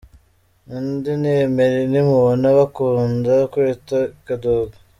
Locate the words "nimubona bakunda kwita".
1.91-3.97